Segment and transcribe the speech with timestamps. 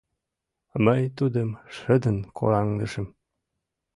[0.85, 3.07] Мый тудым шыдын кораҥдышым: